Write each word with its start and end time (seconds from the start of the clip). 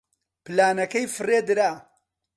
پلانەکەی 0.45 1.05
فڕێ 1.15 1.39
درا. 1.47 1.71